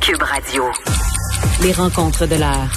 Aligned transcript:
Cube 0.00 0.22
Radio. 0.22 0.64
Les 1.62 1.72
rencontres 1.72 2.26
de 2.26 2.36
l'heure. 2.36 2.72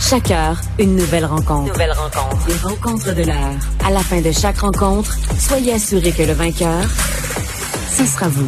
Chaque 0.00 0.30
heure, 0.30 0.60
une 0.78 0.94
nouvelle 0.94 1.24
rencontre. 1.24 1.72
Nouvelle 1.72 1.92
rencontre. 1.92 2.48
Les 2.48 2.54
rencontres 2.56 3.14
de 3.14 3.22
l'heure. 3.24 3.56
À 3.84 3.90
la 3.90 4.00
fin 4.00 4.20
de 4.20 4.30
chaque 4.30 4.58
rencontre, 4.58 5.16
soyez 5.38 5.74
assurés 5.74 6.12
que 6.12 6.22
le 6.22 6.32
vainqueur, 6.32 6.82
ce 7.90 8.04
sera 8.06 8.28
vous. 8.28 8.46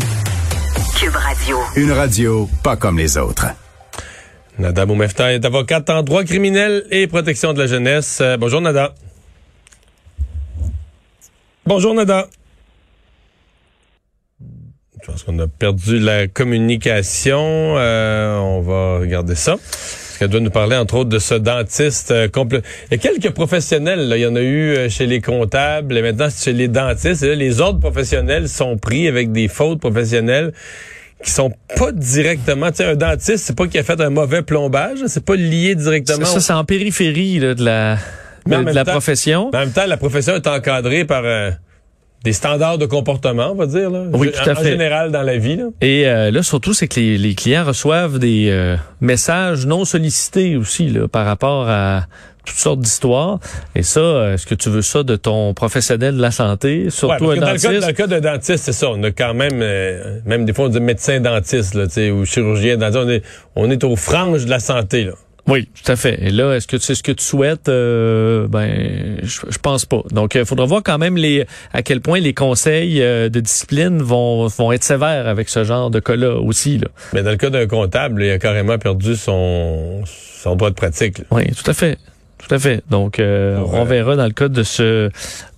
Cube 0.96 1.16
Radio. 1.16 1.59
Une 1.74 1.91
radio 1.91 2.48
pas 2.62 2.77
comme 2.77 2.96
les 2.96 3.16
autres. 3.18 3.46
Nada 4.59 4.87
Boumefta 4.87 5.32
est 5.32 5.45
avocate 5.45 5.91
en 5.91 6.02
droit 6.02 6.23
criminel 6.23 6.84
et 6.91 7.09
protection 7.09 7.52
de 7.52 7.59
la 7.59 7.66
jeunesse. 7.66 8.18
Euh, 8.20 8.37
bonjour 8.37 8.60
Nada. 8.60 8.95
Bonjour 11.66 11.95
Nada. 11.95 12.29
Je 15.02 15.06
pense 15.10 15.22
qu'on 15.22 15.38
a 15.38 15.46
perdu 15.46 15.98
la 15.98 16.27
communication. 16.28 17.74
Euh, 17.78 18.38
on 18.38 18.60
va 18.60 18.98
regarder 18.98 19.34
ça. 19.34 19.52
Parce 19.52 20.16
qu'elle 20.18 20.28
doit 20.28 20.40
nous 20.40 20.50
parler, 20.50 20.76
entre 20.76 20.96
autres, 20.96 21.09
de 21.09 21.18
ce 21.18 21.34
dentiste 21.34 22.10
euh, 22.10 22.29
complet. 22.29 22.60
Il 22.90 22.92
y 22.92 22.95
a 22.95 22.98
quelques 22.98 23.30
professionnels. 23.34 24.09
Là. 24.09 24.16
Il 24.18 24.20
y 24.20 24.26
en 24.26 24.37
a 24.37 24.40
eu 24.42 24.73
euh, 24.76 24.88
chez 24.90 25.07
les 25.07 25.20
comptables 25.23 25.96
et 25.96 26.02
maintenant 26.02 26.29
c'est 26.30 26.51
chez 26.51 26.52
les 26.57 26.68
dentistes. 26.68 27.23
Et 27.23 27.29
là, 27.29 27.34
les 27.34 27.60
autres 27.60 27.79
professionnels 27.80 28.48
sont 28.48 28.76
pris 28.76 29.09
avec 29.09 29.32
des 29.32 29.48
fautes 29.48 29.80
professionnelles 29.80 30.52
qui 31.24 31.30
sont 31.30 31.52
pas 31.76 31.92
directement. 31.92 32.70
Tu 32.70 32.76
sais, 32.79 32.85
un 32.85 32.96
dentiste, 32.96 33.38
c'est 33.45 33.57
pas 33.57 33.66
qu'il 33.66 33.80
a 33.80 33.82
fait 33.82 34.01
un 34.01 34.10
mauvais 34.10 34.42
plombage. 34.42 34.98
C'est 35.07 35.24
pas 35.24 35.37
lié 35.37 35.74
directement. 35.74 36.24
Ça, 36.26 36.37
au- 36.37 36.40
c'est 36.40 36.52
en 36.52 36.64
périphérie 36.64 37.38
là, 37.38 37.54
de 37.54 37.64
la, 37.64 37.96
de, 38.46 38.54
la 38.70 38.85
temps- 38.85 38.92
profession. 38.92 39.51
Mais 39.52 39.59
en 39.59 39.62
même 39.62 39.73
temps, 39.73 39.87
la 39.87 39.96
profession 39.96 40.35
est 40.35 40.46
encadrée 40.46 41.04
par 41.07 41.23
euh, 41.24 41.51
des 42.24 42.32
standards 42.32 42.76
de 42.79 42.87
comportement, 42.87 43.51
on 43.52 43.54
va 43.54 43.66
dire. 43.66 43.90
Là. 43.90 44.02
Oui, 44.13 44.29
En- 44.29 44.43
tout 44.43 44.49
à 44.51 44.52
En 44.52 44.57
fait. 44.57 44.65
général, 44.73 45.10
dans 45.10 45.23
la 45.23 45.38
vie. 45.38 45.57
Là. 45.57 45.65
Et 45.80 46.07
euh, 46.07 46.30
là, 46.30 46.43
surtout, 46.43 46.74
c'est 46.74 46.87
que 46.88 47.01
les, 47.01 47.16
les 47.18 47.35
clients 47.35 47.65
reçoivent 47.65 48.18
des 48.18 48.49
euh, 48.51 48.76
messages 49.01 49.66
non 49.66 49.85
sollicités 49.85 50.57
aussi 50.57 50.88
là, 50.88 51.09
par 51.09 51.24
rapport 51.24 51.68
à 51.68 52.07
toutes 52.45 52.57
sortes 52.59 52.80
d'histoires. 52.80 53.38
Et 53.74 53.82
ça, 53.82 54.32
est-ce 54.32 54.46
que 54.46 54.54
tu 54.54 54.71
veux 54.71 54.82
ça 54.82 55.02
de 55.02 55.16
ton 55.16 55.54
professionnel 55.54 56.16
de 56.16 56.21
la 56.23 56.30
santé, 56.30 56.85
Ouais, 56.85 56.91
surtout 56.91 57.18
parce 57.26 57.32
un 57.32 57.35
que 57.37 57.41
dans, 57.41 57.52
le 57.52 57.59
cas, 57.59 57.68
dentiste? 57.68 57.80
dans 57.82 57.87
le 57.87 57.93
cas 57.93 58.07
d'un 58.07 58.21
dentiste, 58.21 58.65
c'est 58.65 58.73
ça. 58.73 58.91
On 58.91 59.02
a 59.02 59.10
quand 59.13 59.35
même, 59.35 59.60
euh, 59.63 60.18
même 60.26 60.45
des 60.45 60.52
fois, 60.52 60.66
on 60.66 60.68
dit 60.68 60.80
médecin 60.80 61.21
dentiste, 61.21 61.74
là, 61.74 61.87
tu 61.87 61.93
sais, 61.95 62.10
ou 62.10 62.24
chirurgien 62.26 62.76
dentiste. 62.76 62.98
On 63.04 63.09
est, 63.09 63.23
on 63.57 63.71
est 63.71 63.85
aux 63.85 63.96
franges 63.96 64.44
de 64.44 64.50
la 64.50 64.59
santé. 64.60 65.04
Là. 65.04 65.12
Oui, 65.47 65.69
tout 65.83 65.91
à 65.91 65.97
fait. 65.97 66.19
Et 66.22 66.31
là, 66.31 66.55
est-ce 66.55 66.66
que 66.66 66.78
c'est 66.78 66.94
ce 66.94 67.03
que 67.03 67.12
tu 67.12 67.25
souhaites? 67.25 67.69
Euh, 67.69 68.47
Ben, 68.49 69.19
je, 69.22 69.41
je 69.49 69.59
pense 69.59 69.84
pas. 69.87 70.03
Donc, 70.10 70.34
il 70.34 70.44
faudra 70.44 70.66
voir 70.66 70.82
quand 70.84 70.99
même 70.99 71.16
les 71.16 71.47
à 71.72 71.82
quel 71.82 72.00
point 72.00 72.21
les 72.21 72.34
conseils 72.34 73.03
euh, 73.03 73.28
de 73.28 73.41
discipline 73.41 74.03
vont 74.03 74.47
vont 74.47 74.71
être 74.72 74.84
sévères 74.84 75.27
avec 75.27 75.49
ce 75.49 75.65
genre 75.65 75.91
de 75.91 75.99
cas-là 76.00 76.37
aussi. 76.37 76.78
Là. 76.78 76.88
Mais 77.12 77.22
dans 77.22 77.31
le 77.31 77.37
cas 77.37 77.50
d'un 77.50 77.66
comptable, 77.66 78.22
il 78.22 78.31
a 78.31 78.38
carrément 78.38 78.78
perdu 78.78 79.16
son, 79.16 80.03
son 80.06 80.56
droit 80.56 80.71
de 80.71 80.75
pratique. 80.75 81.19
là. 81.19 81.25
Oui, 81.31 81.44
tout 81.53 81.69
à 81.71 81.75
fait. 81.75 81.99
Tout 82.38 82.54
à 82.54 82.59
fait. 82.59 82.82
Donc, 82.91 83.19
euh, 83.19 83.59
Ouais. 83.60 83.69
on 83.75 83.84
verra 83.84 84.16
dans 84.16 84.25
le 84.27 84.32
cas 84.32 84.49
de 84.49 84.62
ce 84.62 85.10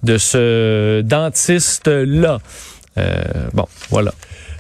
de 0.03 0.19
ce 0.19 1.01
dentiste-là. 1.03 2.39
Euh, 2.99 3.23
bon, 3.53 3.67
voilà. 3.91 4.13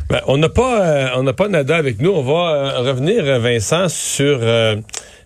Ben, 0.08 0.20
on 0.26 0.36
n'a 0.36 0.48
pas, 0.48 0.82
euh, 0.86 1.08
on 1.16 1.22
n'a 1.22 1.32
pas 1.32 1.48
Nada 1.48 1.76
avec 1.76 2.00
nous. 2.00 2.10
On 2.10 2.22
va 2.22 2.54
euh, 2.54 2.78
revenir, 2.80 3.24
euh, 3.24 3.38
Vincent, 3.38 3.88
sur 3.88 4.38
euh, 4.42 4.76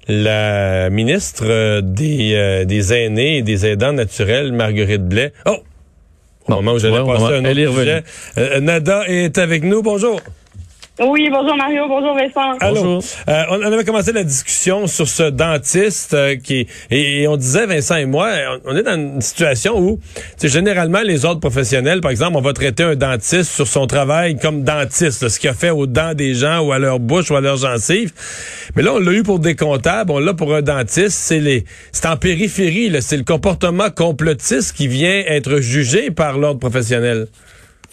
la 0.09 0.89
ministre 0.91 1.81
des, 1.81 2.35
euh, 2.35 2.65
des 2.65 2.93
aînés 2.95 3.39
et 3.39 3.43
des 3.43 3.67
aidants 3.67 3.93
naturels, 3.93 4.53
Marguerite 4.53 5.05
Blais. 5.07 5.33
Oh! 5.47 5.51
Au 6.49 6.51
Bon, 6.51 6.57
moment 6.57 6.73
où 6.75 6.79
j'allais 6.79 7.01
ouais, 7.01 7.13
passer 7.13 7.25
un 7.35 7.39
autre 7.41 7.47
elle 7.47 7.59
est 7.59 7.67
revenue. 7.67 7.81
sujet. 7.85 8.05
Euh, 8.39 8.61
Nada 8.61 9.03
est 9.09 9.37
avec 9.39 9.65
nous. 9.65 9.83
Bonjour. 9.83 10.21
Oui, 10.99 11.29
bonjour 11.31 11.55
Mario, 11.57 11.87
bonjour 11.89 12.15
Vincent. 12.15 12.57
Allô. 12.59 12.75
Bonjour. 12.75 13.05
Euh, 13.29 13.43
on 13.51 13.59
on 13.59 13.73
avait 13.73 13.85
commencé 13.85 14.13
la 14.13 14.25
discussion 14.25 14.87
sur 14.87 15.07
ce 15.07 15.25
dentiste 15.25 16.15
euh, 16.15 16.37
qui 16.37 16.67
et, 16.91 17.23
et 17.23 17.29
on 17.29 17.37
disait 17.37 17.67
Vincent 17.67 17.97
et 17.97 18.07
moi, 18.07 18.31
on, 18.65 18.73
on 18.73 18.77
est 18.77 18.83
dans 18.83 18.95
une 18.95 19.21
situation 19.21 19.79
où 19.79 20.01
c'est 20.39 20.49
généralement 20.49 21.03
les 21.03 21.27
autres 21.27 21.41
professionnels, 21.41 22.01
par 22.01 22.11
exemple, 22.11 22.39
on 22.39 22.41
va 22.41 22.55
traiter 22.55 22.83
un 22.83 22.97
dentiste 22.97 23.51
sur 23.53 23.67
son 23.67 23.87
travail 23.87 24.39
comme 24.39 24.63
dentiste, 24.63 25.23
là, 25.23 25.29
ce 25.29 25.39
qu'il 25.39 25.51
a 25.51 25.55
fait 25.55 25.69
aux 25.69 25.87
dents 25.87 26.15
des 26.15 26.33
gens 26.33 26.61
ou 26.61 26.73
à 26.73 26.79
leur 26.79 26.99
bouche 26.99 27.31
ou 27.31 27.37
à 27.37 27.43
leurs 27.43 27.59
gencives. 27.59 28.13
Mais 28.75 28.83
là, 28.83 28.95
on 28.95 28.99
l'a 28.99 29.13
eu 29.13 29.23
pour 29.23 29.39
des 29.39 29.55
comptables, 29.55 30.11
on 30.11 30.19
l'a 30.19 30.33
pour 30.33 30.55
un 30.55 30.63
dentiste, 30.63 31.11
c'est 31.19 31.41
les 31.41 31.65
c'est 31.93 32.07
en 32.07 32.17
périphérie, 32.17 32.89
là, 32.89 33.03
c'est 33.03 33.19
le 33.19 33.25
comportement 33.25 33.91
complotiste 33.91 34.75
qui 34.75 34.89
vient 34.89 35.25
être 35.27 35.61
jugé 35.61 36.11
par 36.11 36.39
l'ordre 36.39 36.61
professionnel. 36.61 37.27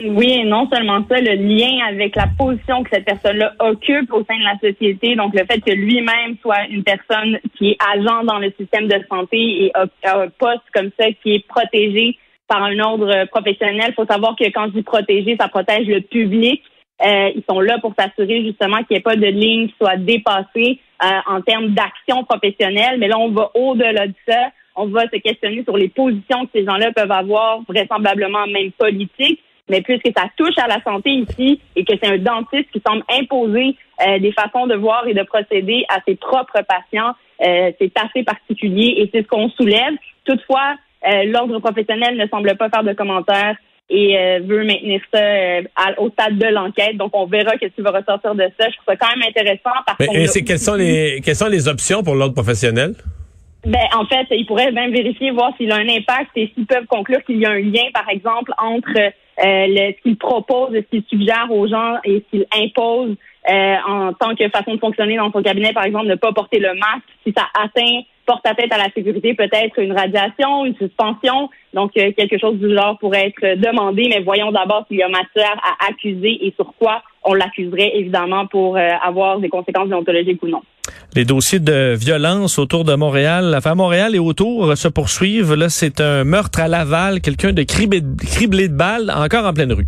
Oui, 0.02 0.32
et 0.32 0.44
non 0.44 0.68
seulement 0.74 1.06
ça, 1.08 1.20
le 1.20 1.36
lien 1.36 1.86
avec 1.88 2.16
la 2.16 2.28
position 2.38 2.84
que 2.84 2.90
cette 2.92 3.06
personne-là 3.06 3.54
occupe 3.60 4.12
au 4.12 4.24
sein 4.24 4.38
de 4.38 4.44
la 4.44 4.58
société, 4.60 5.16
donc 5.16 5.34
le 5.34 5.46
fait 5.46 5.62
que 5.62 5.72
lui-même 5.72 6.36
soit 6.42 6.66
une 6.70 6.84
personne 6.84 7.40
qui 7.56 7.72
est 7.72 7.78
agent 7.94 8.24
dans 8.24 8.40
le 8.40 8.52
système 8.60 8.88
de 8.88 9.00
santé 9.10 9.66
et 9.66 9.72
a, 9.76 9.86
un 10.20 10.30
poste 10.30 10.64
comme 10.74 10.90
ça 11.00 11.06
qui 11.22 11.36
est 11.36 11.48
protégé 11.48 12.18
par 12.48 12.64
un 12.64 12.80
ordre 12.80 13.26
professionnel. 13.26 13.88
Il 13.90 13.94
faut 13.94 14.06
savoir 14.06 14.36
que 14.36 14.46
quand 14.46 14.66
je 14.68 14.72
dis 14.72 14.84
protégé, 14.84 15.38
ça 15.40 15.48
protège 15.48 15.88
le 15.88 16.02
public. 16.02 16.62
Euh, 17.06 17.32
ils 17.36 17.44
sont 17.50 17.60
là 17.60 17.78
pour 17.80 17.94
s'assurer 17.98 18.44
justement 18.44 18.78
qu'il 18.78 18.92
n'y 18.92 18.98
ait 18.98 19.02
pas 19.02 19.16
de 19.16 19.26
ligne 19.26 19.68
qui 19.68 19.76
soit 19.78 19.98
dépassée 19.98 20.80
euh, 21.04 21.08
en 21.28 21.42
termes 21.42 21.70
d'action 21.70 22.24
professionnelle. 22.24 23.00
Mais 23.00 23.08
là, 23.08 23.20
on 23.20 23.30
va 23.30 23.52
au-delà 23.54 24.08
de 24.08 24.14
ça. 24.28 24.50
On 24.76 24.88
va 24.88 25.04
se 25.04 25.18
questionner 25.18 25.64
sur 25.64 25.78
les 25.78 25.90
positions 25.90 26.46
que 26.46 26.52
ces 26.56 26.66
gens-là 26.66 26.92
peuvent 26.92 27.12
avoir, 27.12 27.62
vraisemblablement 27.68 28.48
même 28.48 28.72
politiques. 28.72 29.40
Mais 29.70 29.82
puisque 29.82 30.10
ça 30.16 30.26
touche 30.38 30.58
à 30.58 30.68
la 30.68 30.82
santé 30.84 31.10
ici 31.12 31.62
et 31.76 31.86
que 31.86 31.94
c'est 32.02 32.10
un 32.10 32.18
dentiste 32.18 32.70
qui 32.72 32.82
semble 32.86 33.04
imposer 33.10 33.76
euh, 34.06 34.20
des 34.20 34.32
façons 34.34 34.68
de 34.68 34.76
voir 34.76 35.08
et 35.08 35.14
de 35.14 35.24
procéder 35.24 35.86
à 35.90 36.00
ses 36.06 36.16
propres 36.16 36.62
patients, 36.68 37.14
euh, 37.46 37.72
c'est 37.80 37.92
assez 37.98 38.24
particulier 38.24 38.96
et 38.98 39.10
c'est 39.14 39.22
ce 39.24 39.28
qu'on 39.28 39.50
soulève. 39.52 39.94
Toutefois, 40.26 40.76
euh, 41.08 41.24
l'ordre 41.26 41.60
professionnel 41.60 42.18
ne 42.18 42.28
semble 42.28 42.56
pas 42.58 42.70
faire 42.70 42.84
de 42.84 42.94
commentaires 42.94 43.56
et 43.90 44.18
euh, 44.18 44.40
veut 44.44 44.64
maintenir 44.66 45.02
ça 45.14 45.20
euh, 45.22 45.62
à- 45.76 46.00
au 46.02 46.10
stade 46.10 46.38
de 46.38 46.48
l'enquête. 46.48 46.98
Donc, 46.98 47.12
on 47.14 47.26
verra 47.26 47.56
qu'est-ce 47.58 47.74
qui 47.76 47.82
va 47.82 47.92
ressortir 47.92 48.36
de 48.36 48.44
ça. 48.60 48.70
Je 48.70 48.76
trouve 48.76 48.86
ça 48.88 48.96
quand 48.98 49.16
même 49.16 49.28
intéressant 49.30 49.78
parce 49.86 49.98
Mais, 50.00 50.08
et 50.24 50.28
a 50.28 50.42
quelles 50.42 50.60
sont 50.60 50.76
les 50.76 51.22
quelles 51.24 51.36
sont 51.36 51.48
les 51.50 51.68
options 51.68 52.04
pour 52.04 52.16
l'ordre 52.16 52.34
professionnel? 52.34 52.96
ben, 53.66 53.80
en 53.96 54.06
fait, 54.06 54.28
ils 54.32 54.46
pourraient 54.46 54.72
même 54.72 54.92
vérifier, 54.92 55.32
voir 55.32 55.52
s'il 55.58 55.72
a 55.72 55.76
un 55.76 55.88
impact 55.88 56.32
et 56.36 56.52
s'ils 56.54 56.66
peuvent 56.66 56.86
conclure 56.88 57.24
qu'il 57.24 57.38
y 57.38 57.46
a 57.46 57.52
un 57.52 57.60
lien, 57.60 57.84
par 57.94 58.10
exemple, 58.10 58.52
entre 58.58 58.92
le, 59.38 59.94
ce 59.94 60.02
qu'il 60.02 60.18
propose, 60.18 60.74
ce 60.74 60.80
qu'il 60.80 61.04
suggère 61.10 61.48
aux 61.50 61.68
gens 61.68 61.98
et 62.04 62.24
ce 62.26 62.38
qu'il 62.38 62.46
impose 62.56 63.16
euh, 63.50 63.76
en 63.86 64.14
tant 64.14 64.36
que 64.36 64.48
façon 64.50 64.76
de 64.76 64.80
fonctionner 64.80 65.18
dans 65.18 65.32
son 65.32 65.44
cabinet, 65.44 65.74
par 65.74 65.84
exemple, 65.84 66.08
ne 66.08 66.16
pas 66.16 66.32
porter 66.32 66.60
le 66.60 66.74
masque. 66.76 67.08
Si 67.26 67.34
ça 67.36 67.48
atteint, 67.54 68.02
porte 68.26 68.46
à 68.48 68.56
tête 68.56 68.72
à 68.72 68.78
la 68.78 68.90
sécurité, 68.96 69.34
peut-être 69.34 69.80
une 69.80 69.92
radiation, 69.92 70.66
une 70.66 70.76
suspension. 70.76 71.50
Donc, 71.74 71.92
euh, 71.98 72.12
quelque 72.16 72.40
chose 72.40 72.58
du 72.58 72.74
genre 72.74 72.98
pourrait 73.00 73.28
être 73.28 73.60
demandé, 73.60 74.08
mais 74.10 74.22
voyons 74.22 74.52
d'abord 74.52 74.86
s'il 74.88 74.98
y 74.98 75.04
a 75.04 75.10
matière 75.10 75.60
à 75.62 75.88
accuser 75.90 76.46
et 76.46 76.54
sur 76.56 76.74
quoi 76.80 77.04
on 77.26 77.34
l'accuserait, 77.34 77.92
évidemment, 77.96 78.48
pour 78.48 78.78
euh, 78.78 78.90
avoir 79.04 79.40
des 79.40 79.50
conséquences 79.50 79.90
déontologiques 79.90 80.42
ou 80.44 80.48
non. 80.48 80.62
Les 81.16 81.26
dossiers 81.26 81.60
de 81.60 81.96
violence 81.96 82.60
autour 82.60 82.84
de 82.84 82.96
Montréal, 82.96 83.46
l'affaire 83.46 83.76
Montréal 83.76 84.16
et 84.16 84.20
autour 84.20 84.76
se 84.78 84.88
poursuivent. 84.88 85.54
Là, 85.54 85.70
c'est 85.70 86.02
un 86.02 86.24
meurtre 86.24 86.60
à 86.60 86.68
Laval, 86.68 87.22
quelqu'un 87.22 87.54
de 87.54 87.64
criblé, 87.64 88.02
criblé 88.20 88.68
de 88.68 88.76
balles, 88.76 89.12
encore 89.16 89.46
en 89.46 89.54
pleine 89.54 89.72
rue. 89.72 89.88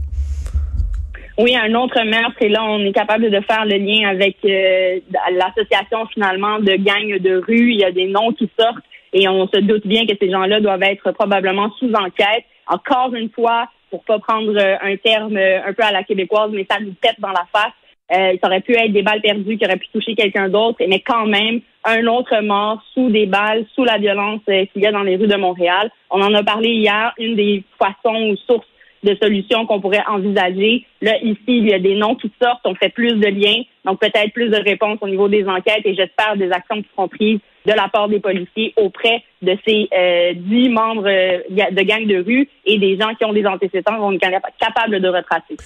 Oui, 1.37 1.53
un 1.53 1.73
autre 1.73 2.01
meurtre, 2.05 2.37
et 2.41 2.47
là, 2.47 2.63
on 2.63 2.79
est 2.79 2.93
capable 2.93 3.29
de 3.29 3.41
faire 3.41 3.65
le 3.65 3.75
lien 3.75 4.07
avec 4.07 4.37
euh, 4.45 4.99
l'association 5.33 6.05
finalement 6.13 6.59
de 6.59 6.75
gangs 6.77 7.19
de 7.19 7.43
rue. 7.45 7.71
Il 7.71 7.79
y 7.79 7.83
a 7.83 7.91
des 7.91 8.07
noms 8.07 8.31
qui 8.31 8.49
sortent 8.57 8.85
et 9.11 9.27
on 9.27 9.47
se 9.47 9.59
doute 9.59 9.85
bien 9.85 10.05
que 10.05 10.13
ces 10.19 10.31
gens-là 10.31 10.61
doivent 10.61 10.83
être 10.83 11.11
probablement 11.11 11.71
sous 11.79 11.91
enquête. 11.93 12.45
Encore 12.67 13.13
une 13.15 13.29
fois, 13.29 13.67
pour 13.89 14.03
pas 14.03 14.19
prendre 14.19 14.55
euh, 14.57 14.75
un 14.81 14.95
terme 14.97 15.37
euh, 15.37 15.59
un 15.65 15.73
peu 15.73 15.83
à 15.83 15.91
la 15.91 16.03
québécoise, 16.03 16.51
mais 16.53 16.65
ça 16.69 16.79
nous 16.79 16.93
pète 16.93 17.19
dans 17.19 17.29
la 17.29 17.45
face. 17.51 17.73
Euh, 18.11 18.37
ça 18.39 18.47
aurait 18.47 18.61
pu 18.61 18.73
être 18.73 18.93
des 18.93 19.01
balles 19.01 19.21
perdues 19.21 19.57
qui 19.57 19.65
auraient 19.65 19.77
pu 19.77 19.87
toucher 19.91 20.13
quelqu'un 20.13 20.47
d'autre, 20.47 20.77
mais 20.87 20.99
quand 20.99 21.25
même, 21.25 21.61
un 21.83 22.05
autre 22.05 22.39
mort 22.41 22.83
sous 22.93 23.09
des 23.09 23.25
balles, 23.25 23.65
sous 23.73 23.83
la 23.83 23.97
violence 23.97 24.41
euh, 24.49 24.65
qu'il 24.67 24.83
y 24.83 24.87
a 24.87 24.91
dans 24.91 25.01
les 25.01 25.15
rues 25.15 25.27
de 25.27 25.35
Montréal. 25.35 25.89
On 26.11 26.21
en 26.21 26.33
a 26.33 26.43
parlé 26.43 26.69
hier. 26.69 27.13
Une 27.17 27.35
des 27.35 27.63
façons 27.79 28.29
ou 28.29 28.35
sources 28.47 28.67
de 29.05 29.15
solutions 29.21 29.65
qu'on 29.65 29.79
pourrait 29.79 30.03
envisager. 30.07 30.85
Là, 31.01 31.17
ici, 31.21 31.39
il 31.47 31.69
y 31.69 31.73
a 31.73 31.79
des 31.79 31.95
noms 31.95 32.15
qui 32.15 32.31
sortent, 32.41 32.65
on 32.65 32.75
fait 32.75 32.89
plus 32.89 33.13
de 33.13 33.27
liens, 33.27 33.63
donc 33.85 33.99
peut-être 33.99 34.33
plus 34.33 34.49
de 34.49 34.57
réponses 34.57 34.97
au 35.01 35.07
niveau 35.07 35.29
des 35.29 35.45
enquêtes 35.47 35.85
et 35.85 35.95
j'espère 35.95 36.35
des 36.35 36.51
actions 36.51 36.81
qui 36.81 36.89
seront 36.95 37.07
prises 37.07 37.39
de 37.65 37.71
la 37.71 37.87
part 37.87 38.09
des 38.09 38.19
policiers 38.19 38.73
auprès 38.77 39.23
de 39.41 39.57
ces 39.65 39.87
euh, 39.97 40.33
dix 40.35 40.69
membres 40.69 41.07
euh, 41.07 41.39
de 41.49 41.81
gangs 41.83 42.05
de 42.05 42.23
rue 42.23 42.47
et 42.65 42.77
des 42.77 42.97
gens 42.97 43.13
qui 43.15 43.25
ont 43.25 43.33
des 43.33 43.45
antécédents 43.45 43.97
qu'on 43.97 44.11
est 44.11 44.19
capable 44.19 44.99
de 44.99 45.07
retracer. 45.07 45.57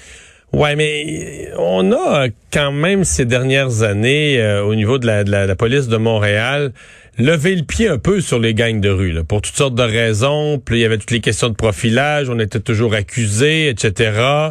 Ouais, 0.51 0.75
mais 0.75 1.49
on 1.59 1.91
a 1.91 2.27
quand 2.51 2.71
même 2.71 3.03
ces 3.03 3.25
dernières 3.25 3.83
années 3.83 4.41
euh, 4.41 4.63
au 4.63 4.73
niveau 4.73 4.97
de 4.97 5.05
la, 5.05 5.55
police 5.55 5.87
de 5.87 5.97
Montréal 5.97 6.71
levé 7.19 7.55
le 7.55 7.63
pied 7.63 7.87
un 7.87 7.97
peu 7.97 8.21
sur 8.21 8.39
les 8.39 8.53
gangs 8.53 8.79
de 8.79 8.89
rue, 8.89 9.23
pour 9.25 9.41
toutes 9.41 9.55
sortes 9.55 9.75
de 9.75 9.83
raisons. 9.83 10.59
Puis 10.63 10.77
il 10.77 10.81
y 10.81 10.85
avait 10.85 10.97
toutes 10.97 11.11
les 11.11 11.19
questions 11.19 11.49
de 11.49 11.53
profilage, 11.53 12.29
on 12.29 12.39
était 12.39 12.59
toujours 12.59 12.93
accusés, 12.93 13.69
etc. 13.69 14.49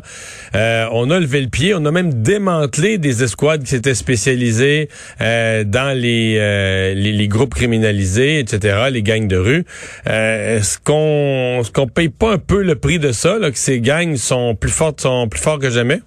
Euh, 0.55 0.87
on 0.93 1.11
a 1.11 1.19
levé 1.19 1.41
le 1.41 1.49
pied, 1.49 1.75
on 1.75 1.85
a 1.87 1.91
même 1.91 2.23
démantelé 2.23 2.99
des 2.99 3.23
escouades 3.23 3.63
qui 3.63 3.71
s'étaient 3.71 3.95
spécialisées 3.95 4.89
euh, 5.21 5.65
dans 5.65 5.97
les, 5.99 6.37
euh, 6.39 6.95
les, 6.95 7.29
groupes 7.29 7.55
criminalisés, 7.55 8.39
etc. 8.39 8.89
Les 8.91 9.03
gangs 9.03 9.29
de 9.29 9.37
rue. 9.37 9.65
est-ce 10.07 10.79
qu'on 10.79 11.61
est-ce 11.61 11.87
paye 11.93 12.09
pas 12.09 12.33
un 12.33 12.39
peu 12.39 12.63
le 12.63 12.75
prix 12.75 12.99
de 12.99 13.13
ça, 13.13 13.39
là, 13.39 13.51
que 13.51 13.59
ces 13.59 13.81
gangs 13.81 14.17
sont 14.17 14.55
plus 14.55 14.71
fortes, 14.71 15.01
sont 15.01 15.29
plus 15.29 15.41
forts 15.41 15.59
que 15.59 15.71
jamais? 15.71 16.01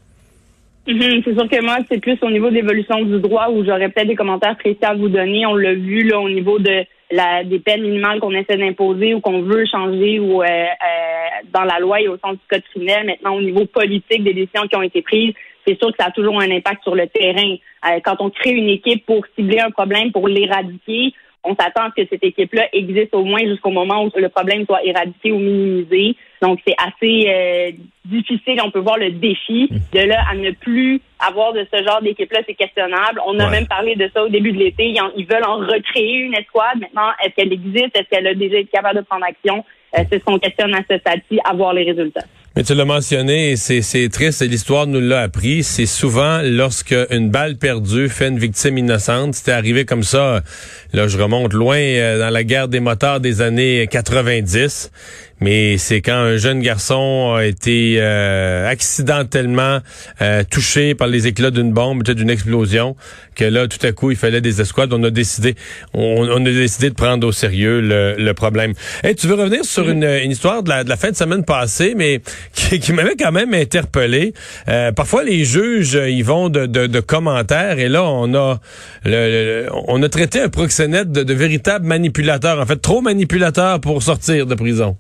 Mhm, 0.88 1.22
c'est 1.24 1.34
sûr 1.34 1.48
que 1.48 1.64
moi, 1.64 1.78
c'est 1.90 2.02
plus 2.02 2.18
au 2.24 2.32
niveau 2.32 2.50
de 2.50 2.56
l'évolution 2.56 3.04
du 3.04 3.20
droit 3.20 3.50
où 3.50 3.64
j'aurais 3.64 3.90
peut-être 3.90 4.08
des 4.08 4.16
commentaires 4.16 4.58
précis 4.58 4.84
à 4.84 4.96
vous 4.96 5.10
donner. 5.10 5.46
On 5.46 5.56
l'a 5.56 5.74
vu 5.74 6.04
là 6.04 6.20
au 6.20 6.30
niveau 6.30 6.58
de 6.58 6.84
la 7.12 7.44
des 7.44 7.60
peines 7.60 7.84
minimales 7.84 8.20
qu'on 8.20 8.32
essaie 8.32 8.58
d'imposer 8.58 9.14
ou 9.14 9.22
qu'on 9.22 9.42
veut 9.42 9.66
changer 9.66 10.20
ou 10.20 10.42
euh, 10.42 10.46
euh, 10.46 11.46
dans 11.54 11.64
la 11.64 11.80
loi 11.80 12.02
et 12.02 12.08
au 12.08 12.18
sens 12.18 12.34
du 12.34 12.48
code 12.50 12.64
criminel. 12.72 13.06
Maintenant, 13.06 13.36
au 13.36 13.42
niveau 13.42 13.66
politique 13.66 14.24
des 14.24 14.34
décisions 14.34 14.68
qui 14.68 14.76
ont 14.76 14.82
été 14.82 15.04
prises, 15.04 15.34
c'est 15.68 15.78
sûr 15.78 15.90
que 15.92 15.98
ça 16.00 16.08
a 16.08 16.12
toujours 16.12 16.42
un 16.42 16.50
impact 16.50 16.82
sur 16.82 16.96
le 16.96 17.08
terrain. 17.08 17.56
Euh, 17.86 18.00
quand 18.04 18.16
on 18.20 18.32
crée 18.32 18.52
une 18.52 18.70
équipe 18.70 19.06
pour 19.06 19.24
cibler 19.38 19.60
un 19.60 19.70
problème, 19.70 20.12
pour 20.12 20.28
l'éradiquer, 20.28 21.14
on 21.44 21.56
s'attend 21.56 21.86
à 21.86 21.90
ce 21.96 22.02
que 22.02 22.08
cette 22.10 22.24
équipe-là 22.24 22.68
existe 22.74 23.14
au 23.16 23.24
moins 23.24 23.42
jusqu'au 23.42 23.72
moment 23.72 24.04
où 24.04 24.12
le 24.16 24.30
problème 24.30 24.66
soit 24.66 24.84
éradiqué 24.84 25.32
ou 25.32 25.40
minimisé. 25.40 26.16
Donc, 26.42 26.60
c'est 26.68 26.76
assez 26.78 27.26
euh, 27.30 27.72
difficile. 28.06 28.60
On 28.64 28.72
peut 28.72 28.80
voir 28.80 28.98
le 28.98 29.12
défi 29.12 29.70
de 29.94 30.00
là 30.00 30.24
à 30.30 30.36
ne 30.36 30.52
plus 30.52 31.02
avoir 31.20 31.54
de 31.54 31.66
ce 31.74 31.84
genre 31.84 32.02
d'équipe-là. 32.02 32.42
C'est 32.46 32.54
questionnable. 32.54 33.22
On 33.26 33.40
a 33.40 33.50
même 33.50 33.68
parlé 33.68 33.96
de 33.96 34.10
ça 34.14 34.24
au 34.24 34.30
début 34.30 34.52
de 34.52 34.60
l'été. 34.60 34.94
Ils, 35.18 35.26
veulent 35.26 35.46
en 35.46 35.58
recréer 35.58 36.18
une 36.18 36.36
escouade. 36.36 36.80
Maintenant, 36.80 37.10
est-ce 37.24 37.36
qu'elle 37.36 37.54
existe? 37.54 37.96
Est-ce 37.96 38.10
qu'elle 38.10 38.28
a 38.28 38.36
déjà 38.36 38.58
été 38.58 38.70
capable 38.72 39.00
de 39.00 39.06
prendre 39.06 39.26
action? 39.26 39.66
Euh, 39.98 40.04
c'est 40.10 40.20
ce 40.20 40.24
qu'on 40.24 40.40
questionne 40.40 40.74
à 40.74 40.82
ce 40.90 40.98
stade-ci, 40.98 41.40
à 41.44 41.54
voir 41.54 41.74
les 41.74 41.84
résultats. 41.84 42.26
Mais 42.58 42.64
tu 42.64 42.76
l'as 42.76 42.84
mentionné, 42.84 43.56
c'est 43.56 44.10
triste, 44.10 44.42
l'histoire 44.42 44.86
nous 44.86 45.00
l'a 45.00 45.22
appris. 45.22 45.64
C'est 45.64 45.86
souvent 45.86 46.42
lorsque 46.44 46.94
une 47.10 47.30
balle 47.30 47.56
perdue 47.56 48.10
fait 48.10 48.28
une 48.28 48.40
victime 48.40 48.78
innocente. 48.78 49.36
C'était 49.36 49.54
arrivé 49.54 49.86
comme 49.86 50.04
ça, 50.04 50.44
là 50.92 51.08
je 51.08 51.18
remonte 51.18 51.54
loin, 51.54 51.78
euh, 51.78 52.20
dans 52.20 52.30
la 52.30 52.44
guerre 52.44 52.68
des 52.68 52.82
moteurs 52.82 53.22
des 53.22 53.42
années 53.42 53.88
90 53.90 54.92
mais 55.42 55.80
c'est 55.80 56.02
quand 56.02 56.14
un 56.14 56.38
jeune 56.38 56.60
garçon 56.60 57.34
a 57.36 57.46
été 57.46 57.96
euh, 57.98 58.70
accidentellement 58.70 59.80
euh, 60.22 60.44
touché 60.50 60.94
par 60.94 61.08
les 61.08 61.26
éclats 61.26 61.50
d'une 61.50 61.74
bombe, 61.74 62.04
d'une 62.04 62.30
explosion, 62.30 62.96
que 63.36 63.46
là, 63.46 63.68
tout 63.68 63.84
à 63.86 63.92
coup, 63.92 64.12
il 64.12 64.18
fallait 64.18 64.40
des 64.40 64.62
escouades. 64.62 64.94
On 64.94 65.04
a 65.04 65.10
décidé, 65.10 65.56
on, 65.94 66.30
a 66.30 66.40
décidé 66.40 66.92
de 66.92 66.96
prendre 66.96 67.28
au 67.28 67.32
sérieux 67.32 67.82
le, 67.82 68.32
problème. 68.34 68.74
Hey, 69.04 69.16
tu 69.16 69.28
veux 69.28 69.34
revenir 69.34 69.66
sur 69.66 69.90
une, 69.90 70.04
histoire 70.30 70.62
de 70.62 70.70
la, 70.70 70.84
de 70.84 70.90
la, 70.90 70.96
fin 70.96 71.10
de 71.10 71.16
semaine 71.16 71.44
passée, 71.44 71.96
mais 71.98 72.22
qui, 72.54 72.94
m'avait 72.94 73.16
quand 73.16 73.32
même 73.32 73.54
interpellé. 73.56 74.34
Euh, 74.70 74.92
parfois, 74.92 75.24
les 75.24 75.44
juges, 75.44 76.00
ils 76.08 76.24
vont 76.24 76.50
de, 76.50 76.68
de, 76.68 77.00
commentaires, 77.00 77.80
et 77.80 77.90
là, 77.90 78.04
on 78.04 78.34
a, 78.36 78.60
le, 79.06 79.68
on 79.88 80.02
a 80.04 80.10
traité 80.10 80.40
un 80.40 80.50
proxénète 80.50 81.12
de, 81.12 81.24
de 81.24 81.34
véritable 81.34 81.88
manipulateur, 81.88 82.60
en 82.60 82.66
fait, 82.68 82.78
trop 82.78 83.02
manipulateur 83.02 83.82
pour 83.82 84.04
sortir 84.04 84.46
de 84.46 84.54
prison. 84.54 84.96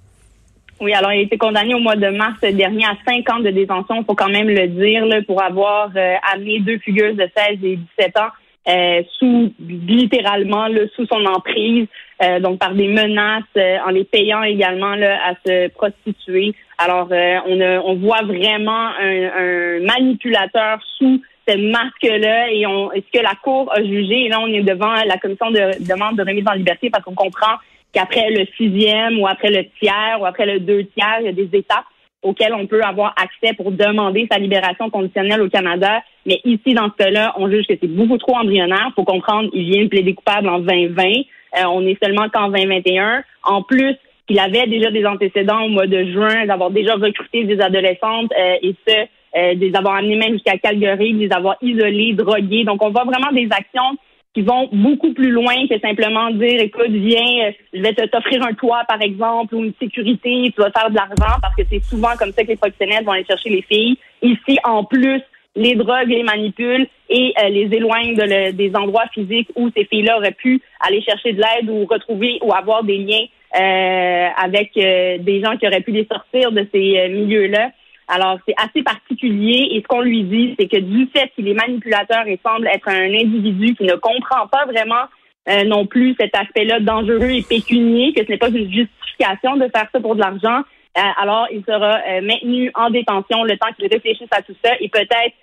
Oui, 0.82 0.94
alors 0.94 1.14
il 1.14 1.20
a 1.20 1.22
été 1.22 1.38
condamné 1.38 1.76
au 1.76 1.80
mois 1.80 1.96
de 1.96 2.08
mars 2.08 2.42
dernier 2.42 2.86
à 2.86 2.98
cinq 3.08 3.30
ans 3.30 3.40
de 3.40 3.52
détention, 3.52 3.98
il 4.00 4.04
faut 4.04 4.16
quand 4.16 4.30
même 4.30 4.50
le 4.50 4.68
dire, 4.68 5.06
là, 5.06 5.22
pour 5.22 5.44
avoir 5.44 5.92
euh, 5.96 6.16
amené 6.34 6.60
deux 6.60 6.80
figures 6.80 7.14
de 7.14 7.30
16 7.38 7.60
et 7.64 7.78
17 8.00 8.18
ans 8.18 8.30
euh, 8.68 9.04
sous 9.20 9.54
littéralement 9.60 10.66
là, 10.66 10.82
sous 10.96 11.06
son 11.06 11.24
emprise, 11.28 11.86
euh, 12.24 12.40
donc 12.40 12.58
par 12.58 12.74
des 12.74 12.88
menaces, 12.88 13.44
en 13.86 13.92
les 13.92 14.06
payant 14.06 14.42
également 14.42 14.96
là, 14.96 15.20
à 15.24 15.36
se 15.46 15.68
prostituer. 15.68 16.56
Alors 16.80 17.10
on, 17.12 17.62
a, 17.62 17.80
on 17.82 17.96
voit 17.98 18.24
vraiment 18.24 18.88
un, 19.00 19.30
un 19.38 19.80
manipulateur 19.82 20.80
sous 20.98 21.22
ce 21.48 21.58
masque-là 21.58 22.52
et 22.52 22.66
on 22.66 22.92
est-ce 22.92 23.20
que 23.20 23.24
la 23.24 23.36
Cour 23.44 23.72
a 23.72 23.84
jugé, 23.84 24.26
et 24.26 24.30
là 24.30 24.40
on 24.42 24.48
est 24.48 24.64
devant 24.64 24.96
la 25.06 25.18
commission 25.18 25.52
de 25.52 25.88
demande 25.88 26.18
de 26.18 26.24
remise 26.24 26.48
en 26.48 26.54
liberté 26.54 26.90
parce 26.90 27.04
qu'on 27.04 27.14
comprend 27.14 27.58
qu'après 27.94 28.30
le 28.30 28.46
sixième 28.58 29.20
ou 29.20 29.28
après 29.28 29.50
le 29.50 29.66
tiers 29.80 30.18
ou 30.20 30.26
après 30.26 30.46
le 30.46 30.60
deux 30.60 30.86
tiers, 30.86 31.18
il 31.20 31.26
y 31.26 31.30
a 31.30 31.34
des 31.34 31.50
étapes 31.54 31.86
auxquelles 32.22 32.54
on 32.54 32.68
peut 32.68 32.84
avoir 32.84 33.16
accès 33.18 33.54
pour 33.56 33.72
demander 33.72 34.28
sa 34.32 34.38
libération 34.38 34.90
conditionnelle 34.90 35.42
au 35.42 35.50
Canada. 35.50 36.02
Mais 36.26 36.40
ici, 36.46 36.74
dans 36.74 36.90
ce 36.92 37.04
cas-là, 37.04 37.34
on 37.38 37.50
juge 37.50 37.66
que 37.66 37.74
c'est 37.82 37.88
beaucoup 37.88 38.18
trop 38.18 38.36
embryonnaire. 38.36 38.90
Il 38.90 38.94
faut 38.96 39.04
comprendre, 39.04 39.50
il 39.54 39.72
vient 39.72 39.84
de 39.84 39.90
plaider 39.90 40.14
coupable 40.14 40.48
en 40.48 40.60
2020. 40.60 41.04
Euh, 41.04 41.64
on 41.72 41.86
est 41.86 41.98
seulement 42.04 42.30
qu'en 42.30 42.50
2021. 42.50 43.24
En 43.44 43.64
plus, 43.64 43.96
il 44.30 44.40
avait 44.40 44.68
déjà 44.68 44.92
des 44.92 45.06
antécédents 45.06 45.64
au 45.64 45.70
mois 45.70 45.88
de 45.88 46.06
juin, 46.06 46.46
d'avoir 46.46 46.70
déjà 46.70 46.94
recruté 46.94 47.44
des 47.44 47.60
adolescentes 47.60 48.32
euh, 48.40 48.56
et 48.62 48.76
ce, 48.88 48.96
euh, 49.38 49.56
des 49.56 49.74
avoir 49.76 49.96
amenées 49.96 50.16
même 50.16 50.34
jusqu'à 50.34 50.58
Calgary, 50.58 51.14
des 51.16 51.32
avoir 51.32 51.56
isolées, 51.62 52.14
droguées. 52.14 52.64
Donc, 52.64 52.84
on 52.84 52.92
voit 52.92 53.04
vraiment 53.04 53.32
des 53.32 53.50
actions 53.52 53.98
qui 54.34 54.42
vont 54.42 54.70
beaucoup 54.72 55.14
plus 55.14 55.30
loin 55.30 55.68
que 55.70 55.78
simplement 55.80 56.32
dire 56.32 56.62
écoute 56.62 56.90
viens 56.90 57.48
euh, 57.48 57.52
je 57.74 57.82
vais 57.82 57.94
t'offrir 57.94 58.46
un 58.46 58.54
toit 58.54 58.84
par 58.88 59.02
exemple 59.02 59.56
ou 59.56 59.66
une 59.66 59.74
sécurité 59.80 60.52
tu 60.56 60.62
vas 60.62 60.72
faire 60.72 60.90
de 60.90 60.96
l'argent 60.96 61.38
parce 61.42 61.56
que 61.56 61.64
c'est 61.70 61.84
souvent 61.84 62.16
comme 62.18 62.32
ça 62.32 62.44
que 62.44 62.48
les 62.48 62.56
professionnels 62.56 63.04
vont 63.04 63.12
aller 63.12 63.26
chercher 63.26 63.50
les 63.50 63.62
filles. 63.62 63.98
Ici 64.22 64.58
en 64.64 64.84
plus 64.86 65.22
les 65.56 65.76
drogues 65.76 66.08
les 66.08 66.24
manipulent 66.24 66.88
et 67.10 67.34
euh, 67.44 67.50
les 67.50 67.76
éloignent 67.76 68.16
de 68.16 68.52
des 68.52 68.74
endroits 68.76 69.08
physiques 69.14 69.50
où 69.56 69.70
ces 69.76 69.84
filles-là 69.86 70.18
auraient 70.18 70.32
pu 70.32 70.62
aller 70.80 71.02
chercher 71.02 71.34
de 71.34 71.42
l'aide 71.42 71.70
ou 71.70 71.86
retrouver 71.86 72.40
ou 72.42 72.54
avoir 72.54 72.84
des 72.86 72.98
liens 72.98 73.26
euh, 73.60 74.28
avec 74.38 74.72
des 74.76 75.42
gens 75.44 75.58
qui 75.58 75.68
auraient 75.68 75.82
pu 75.82 75.92
les 75.92 76.08
sortir 76.10 76.54
de 76.54 76.66
ces 76.72 77.10
milieux-là 77.10 77.72
alors, 78.14 78.40
c'est 78.46 78.56
assez 78.58 78.84
particulier 78.84 79.70
et 79.72 79.82
ce 79.82 79.88
qu'on 79.88 80.02
lui 80.02 80.24
dit, 80.24 80.54
c'est 80.60 80.68
que 80.68 80.76
du 80.76 81.08
fait 81.16 81.32
qu'il 81.34 81.48
est 81.48 81.54
manipulateur 81.54 82.28
et 82.28 82.38
semble 82.46 82.68
être 82.68 82.90
un 82.90 83.06
individu 83.06 83.74
qui 83.74 83.86
ne 83.86 83.96
comprend 83.96 84.48
pas 84.48 84.66
vraiment 84.66 85.06
euh, 85.48 85.64
non 85.64 85.86
plus 85.86 86.14
cet 86.20 86.36
aspect-là 86.36 86.82
dangereux 86.82 87.32
et 87.32 87.42
pécunier, 87.42 88.12
que 88.12 88.26
ce 88.26 88.30
n'est 88.30 88.38
pas 88.38 88.50
une 88.50 88.70
justification 88.70 89.56
de 89.56 89.70
faire 89.74 89.88
ça 89.94 90.02
pour 90.02 90.16
de 90.16 90.20
l'argent, 90.20 90.60
euh, 90.98 91.02
alors 91.22 91.48
il 91.54 91.64
sera 91.64 92.00
euh, 92.06 92.22
maintenu 92.22 92.70
en 92.76 92.90
détention 92.90 93.46
le 93.46 93.58
temps 93.58 93.72
qu'il 93.80 93.88
réfléchisse 93.88 94.28
à 94.32 94.42
tout 94.42 94.56
ça 94.62 94.72
et 94.82 94.90
peut-être 94.90 95.34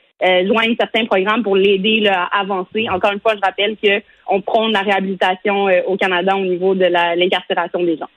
joindre 0.46 0.74
certains 0.78 1.06
programmes 1.06 1.44
pour 1.44 1.56
l'aider 1.56 2.04
à 2.08 2.24
avancer. 2.40 2.88
Encore 2.90 3.12
une 3.12 3.20
fois, 3.20 3.34
je 3.36 3.40
rappelle 3.40 3.76
qu'on 3.76 4.40
prône 4.40 4.72
la 4.72 4.80
réhabilitation 4.80 5.68
au 5.86 5.96
Canada 5.96 6.36
au 6.36 6.44
niveau 6.44 6.74
de 6.74 6.86
l'incarcération 6.86 7.84
des 7.84 7.96
gens. 7.96 8.08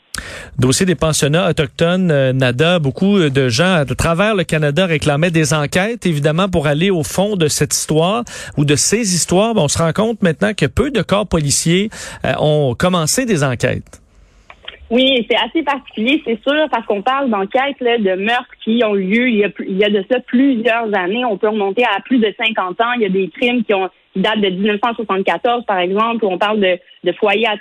Dossier 0.58 0.86
des 0.86 0.96
pensionnats 0.96 1.50
autochtones, 1.50 2.12
euh, 2.12 2.34
NADA, 2.34 2.80
beaucoup 2.80 3.18
de 3.18 3.50
gens 3.50 3.86
de 3.86 3.94
travers 3.94 4.36
le 4.36 4.44
Canada 4.44 4.86
réclamaient 4.86 5.32
des 5.32 5.54
enquêtes, 5.54 6.06
évidemment, 6.06 6.50
pour 6.50 6.68
aller 6.68 6.90
au 6.90 7.04
fond 7.04 7.36
de 7.36 7.48
cette 7.48 7.74
histoire 7.74 8.24
ou 8.58 8.66
de 8.66 8.76
ces 8.76 9.16
histoires. 9.16 9.54
on 9.56 9.68
se 9.68 9.78
rend 9.78 9.94
compte 9.94 10.22
maintenant 10.22 10.54
que 10.54 10.66
peu 10.66 10.92
de 10.92 11.02
corps 11.02 11.28
policiers 11.28 11.90
euh, 12.26 12.34
ont 12.40 12.76
commencé 12.76 13.26
des 13.26 13.44
enquêtes. 13.44 14.01
Oui, 14.92 15.26
c'est 15.30 15.38
assez 15.38 15.64
particulier, 15.64 16.22
c'est 16.26 16.40
sûr, 16.44 16.68
parce 16.70 16.86
qu'on 16.86 17.02
parle 17.02 17.30
d'enquêtes 17.30 17.80
de 17.80 18.16
meurtres 18.16 18.54
qui 18.62 18.84
ont 18.84 18.94
eu 18.94 19.06
lieu 19.06 19.30
il 19.30 19.36
y, 19.38 19.46
a, 19.46 19.50
il 19.66 19.78
y 19.78 19.86
a 19.86 19.90
de 19.90 20.04
ça 20.12 20.20
plusieurs 20.20 20.94
années. 20.94 21.24
On 21.24 21.38
peut 21.38 21.48
remonter 21.48 21.86
à 21.86 22.02
plus 22.02 22.18
de 22.18 22.34
50 22.38 22.82
ans. 22.82 22.92
Il 22.98 23.04
y 23.04 23.06
a 23.06 23.10
des 23.10 23.30
crimes 23.30 23.64
qui 23.64 23.74
ont 23.74 23.90
qui 24.14 24.20
date 24.20 24.42
de 24.42 24.50
1974, 24.50 25.66
par 25.66 25.80
exemple, 25.80 26.26
où 26.26 26.28
on 26.28 26.38
parle 26.38 26.60
de, 26.60 26.78
de 27.06 27.12
foyers 27.14 27.48
à, 27.48 27.56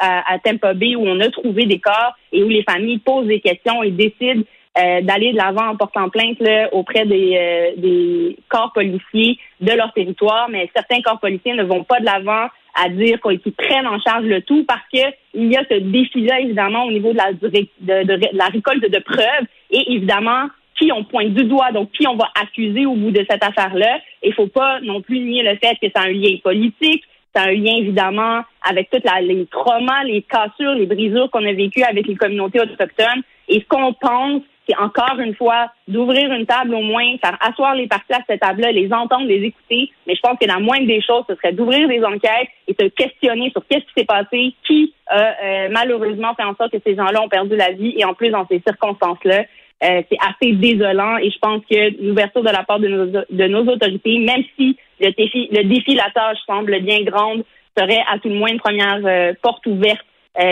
à, 0.00 0.38
Tampa 0.40 0.74
Bay 0.74 0.96
où 0.96 1.04
on 1.06 1.20
a 1.20 1.28
trouvé 1.30 1.66
des 1.66 1.78
corps 1.78 2.16
et 2.32 2.42
où 2.42 2.48
les 2.48 2.64
familles 2.64 2.98
posent 2.98 3.28
des 3.28 3.40
questions 3.40 3.84
et 3.84 3.92
décident 3.92 4.42
euh, 4.78 5.00
d'aller 5.02 5.32
de 5.32 5.36
l'avant 5.36 5.68
en 5.68 5.76
portant 5.76 6.08
plainte 6.08 6.40
là, 6.40 6.68
auprès 6.72 7.06
des, 7.06 7.36
euh, 7.36 7.80
des 7.80 8.36
corps 8.48 8.72
policiers 8.72 9.38
de 9.60 9.72
leur 9.72 9.92
territoire, 9.92 10.48
mais 10.48 10.68
certains 10.74 11.02
corps 11.02 11.20
policiers 11.20 11.54
ne 11.54 11.62
vont 11.62 11.84
pas 11.84 12.00
de 12.00 12.06
l'avant 12.06 12.48
à 12.74 12.88
dire 12.88 13.18
qu'ils 13.20 13.52
prennent 13.52 13.86
en 13.86 14.00
charge 14.00 14.24
le 14.24 14.40
tout 14.42 14.64
parce 14.64 14.84
que 14.92 15.00
il 15.34 15.52
y 15.52 15.56
a 15.56 15.64
ce 15.70 15.78
défi-là, 15.78 16.40
évidemment, 16.40 16.84
au 16.84 16.90
niveau 16.90 17.12
de 17.12 17.18
la, 17.18 17.32
de, 17.32 18.36
la 18.36 18.46
récolte 18.46 18.82
de 18.82 18.98
preuves 18.98 19.46
et 19.70 19.92
évidemment 19.92 20.48
qui 20.78 20.90
on 20.92 21.04
pointe 21.04 21.34
du 21.34 21.44
doigt, 21.44 21.70
donc 21.72 21.90
qui 21.92 22.06
on 22.06 22.16
va 22.16 22.28
accuser 22.40 22.86
au 22.86 22.94
bout 22.94 23.10
de 23.10 23.24
cette 23.28 23.44
affaire-là. 23.44 24.00
Il 24.22 24.32
faut 24.32 24.46
pas 24.46 24.80
non 24.80 25.00
plus 25.00 25.20
nier 25.20 25.42
le 25.42 25.56
fait 25.56 25.74
que 25.74 25.92
c'est 25.94 25.98
un 25.98 26.08
lien 26.08 26.36
politique, 26.42 27.04
c'est 27.34 27.42
un 27.42 27.52
lien 27.52 27.76
évidemment 27.76 28.40
avec 28.68 28.90
toutes 28.90 29.04
les 29.22 29.46
traumas, 29.46 30.04
les 30.04 30.22
cassures, 30.22 30.74
les 30.74 30.86
brisures 30.86 31.30
qu'on 31.30 31.46
a 31.46 31.52
vécues 31.52 31.82
avec 31.82 32.06
les 32.06 32.16
communautés 32.16 32.60
autochtones. 32.60 33.22
Et 33.48 33.60
ce 33.60 33.66
qu'on 33.66 33.92
pense, 33.92 34.42
c'est 34.68 34.76
encore 34.76 35.18
une 35.18 35.34
fois 35.34 35.66
d'ouvrir 35.88 36.32
une 36.32 36.46
table 36.46 36.74
au 36.74 36.82
moins, 36.82 37.04
faire 37.22 37.36
asseoir 37.40 37.74
les 37.74 37.88
parties 37.88 38.12
à 38.12 38.20
cette 38.26 38.40
table-là, 38.40 38.70
les 38.72 38.92
entendre, 38.92 39.26
les 39.26 39.42
écouter. 39.42 39.90
Mais 40.06 40.14
je 40.14 40.20
pense 40.20 40.38
que 40.38 40.46
la 40.46 40.58
moindre 40.58 40.86
des 40.86 41.02
choses, 41.02 41.24
ce 41.28 41.34
serait 41.34 41.52
d'ouvrir 41.52 41.88
des 41.88 42.04
enquêtes 42.04 42.48
et 42.68 42.74
de 42.74 42.88
questionner 42.88 43.50
sur 43.50 43.64
qu'est-ce 43.68 43.84
qui 43.86 43.92
s'est 43.96 44.04
passé, 44.04 44.54
qui 44.64 44.94
a 45.08 45.34
euh, 45.42 45.68
malheureusement 45.70 46.34
fait 46.34 46.44
en 46.44 46.54
sorte 46.54 46.72
que 46.72 46.78
ces 46.84 46.94
gens-là 46.94 47.22
ont 47.22 47.28
perdu 47.28 47.56
la 47.56 47.72
vie 47.72 47.94
et 47.96 48.04
en 48.04 48.14
plus 48.14 48.30
dans 48.30 48.46
ces 48.46 48.62
circonstances-là. 48.66 49.44
Euh, 49.84 50.02
c'est 50.08 50.18
assez 50.20 50.52
désolant 50.52 51.16
et 51.16 51.30
je 51.30 51.38
pense 51.40 51.60
que 51.68 52.00
l'ouverture 52.00 52.42
de 52.42 52.50
la 52.50 52.62
part 52.62 52.78
de 52.78 52.86
nos, 52.86 53.06
de 53.06 53.46
nos 53.48 53.66
autorités, 53.66 54.18
même 54.20 54.44
si 54.56 54.76
le 55.00 55.10
défi, 55.10 55.48
le 55.50 55.64
défi, 55.64 55.96
la 55.96 56.08
tâche 56.14 56.38
semble 56.46 56.78
bien 56.82 57.02
grande, 57.02 57.42
serait 57.76 58.04
à 58.08 58.20
tout 58.20 58.28
le 58.28 58.36
moins 58.36 58.50
une 58.50 58.60
première 58.60 59.00
euh, 59.04 59.32
porte 59.42 59.66
ouverte 59.66 60.06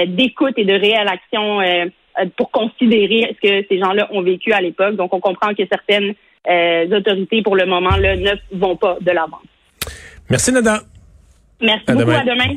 d'écoute 0.09 0.53
et 0.59 0.67
de 0.67 0.75
réelle 0.75 1.09
action 1.09 1.63
euh, 1.63 1.87
pour 2.37 2.51
considérer 2.51 3.37
ce 3.37 3.49
que 3.49 3.67
ces 3.69 3.79
gens-là 3.79 4.09
ont 4.13 4.23
vécu 4.23 4.53
à 4.53 4.61
l'époque. 4.61 4.97
Donc, 4.97 5.15
on 5.15 5.21
comprend 5.21 5.55
que 5.55 5.63
certaines 5.71 6.15
euh, 6.49 6.97
autorités, 6.97 7.43
pour 7.43 7.57
le 7.57 7.67
moment, 7.67 7.97
là, 7.97 8.17
ne 8.17 8.33
vont 8.53 8.77
pas 8.77 8.97
de 9.01 9.11
l'avant. 9.11 9.41
Merci, 10.29 10.53
Nada. 10.53 10.81
Merci 11.61 11.85
beaucoup. 11.93 12.11
À 12.11 12.25
demain. 12.25 12.57